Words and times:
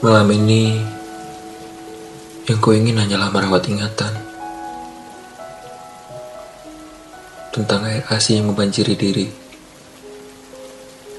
Malam 0.00 0.32
ini, 0.32 0.80
yang 2.48 2.56
ku 2.64 2.72
ingin 2.72 2.96
hanyalah 2.96 3.28
merawat 3.28 3.68
ingatan 3.68 4.16
tentang 7.52 7.84
air 7.84 8.00
asi 8.08 8.40
yang 8.40 8.48
membanjiri 8.48 8.96
diri, 8.96 9.28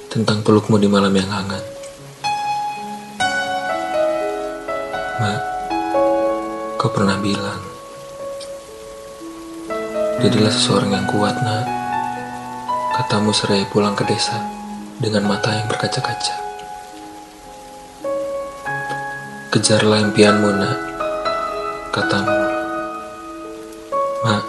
tentang 0.09 0.41
pelukmu 0.41 0.81
di 0.81 0.89
malam 0.89 1.13
yang 1.13 1.29
hangat. 1.29 1.61
Mak, 5.21 5.41
kau 6.81 6.89
pernah 6.89 7.21
bilang, 7.21 7.61
jadilah 10.25 10.49
seseorang 10.49 10.89
yang 10.89 11.05
kuat, 11.05 11.37
nak. 11.45 11.69
Katamu 12.97 13.29
seraya 13.29 13.69
pulang 13.69 13.93
ke 13.93 14.09
desa 14.09 14.58
dengan 14.99 15.23
mata 15.23 15.55
yang 15.55 15.67
berkaca-kaca. 15.71 16.35
Kejarlah 19.49 20.03
impianmu, 20.03 20.49
nak. 20.59 20.77
Katamu. 21.95 22.35
Mak. 24.27 24.43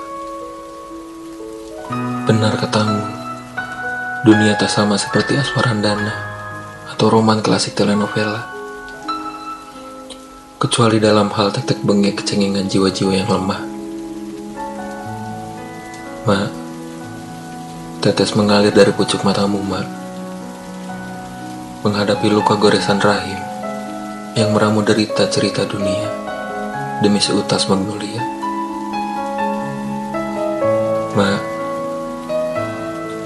Benar 2.27 2.58
katamu. 2.58 3.00
Dunia 4.27 4.58
tak 4.58 4.68
sama 4.68 4.98
seperti 4.98 5.38
Aswarandana 5.38 6.12
atau 6.91 7.06
roman 7.08 7.41
klasik 7.41 7.78
telenovela. 7.78 8.50
Kecuali 10.60 11.00
dalam 11.00 11.32
hal 11.32 11.55
tetek 11.55 11.80
bengek 11.80 12.20
kecengingan 12.20 12.69
jiwa-jiwa 12.69 13.12
yang 13.14 13.30
lemah. 13.30 13.62
Mak. 16.27 16.50
Tetes 18.02 18.34
mengalir 18.34 18.74
dari 18.74 18.92
pucuk 18.92 19.22
matamu, 19.24 19.62
Mak. 19.64 19.99
Menghadapi 21.81 22.28
luka 22.28 22.61
goresan 22.61 23.00
rahim 23.00 23.41
yang 24.36 24.53
meramu 24.53 24.84
derita 24.84 25.25
cerita 25.33 25.64
dunia 25.64 26.12
demi 27.00 27.17
seutas 27.17 27.64
magnolia. 27.72 28.20
Mak, 31.17 31.41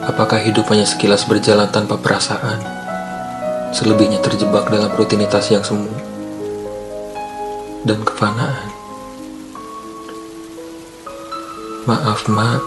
apakah 0.07 0.39
hidup 0.39 0.71
hanya 0.71 0.87
sekilas 0.87 1.27
berjalan 1.27 1.67
tanpa 1.75 1.99
perasaan? 1.99 2.63
Selebihnya 3.75 4.23
terjebak 4.23 4.71
dalam 4.71 4.95
rutinitas 4.95 5.51
yang 5.51 5.67
semu 5.67 5.91
dan 7.83 8.07
kefanaan. 8.07 8.71
Maaf, 11.91 12.31
Mak, 12.31 12.63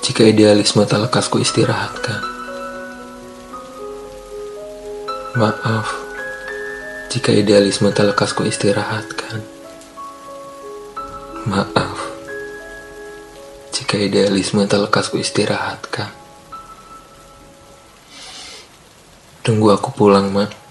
jika 0.00 0.24
idealisme 0.24 0.88
tak 0.88 1.04
lekas 1.04 1.28
ku 1.28 1.36
istirahatkan. 1.36 2.37
Maaf, 5.36 5.92
jika 7.12 7.28
idealisme 7.36 7.92
tak 7.92 8.16
lekas 8.16 8.32
ku 8.32 8.48
istirahatkan. 8.48 9.44
Maaf, 11.44 11.98
jika 13.76 14.00
idealisme 14.00 14.64
tak 14.64 14.88
lekas 14.88 15.12
ku 15.12 15.20
istirahatkan. 15.20 16.08
Tunggu 19.44 19.68
aku 19.68 19.92
pulang, 19.92 20.32
Mak. 20.32 20.67